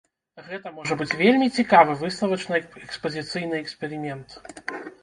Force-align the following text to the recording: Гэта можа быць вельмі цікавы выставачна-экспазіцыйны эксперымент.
Гэта 0.45 0.71
можа 0.77 0.97
быць 1.01 1.17
вельмі 1.19 1.49
цікавы 1.57 1.99
выставачна-экспазіцыйны 2.01 3.63
эксперымент. 3.65 4.29